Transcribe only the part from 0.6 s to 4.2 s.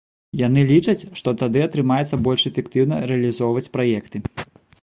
лічаць, што тады атрымаецца больш эфектыўна рэалізоўваць праекты.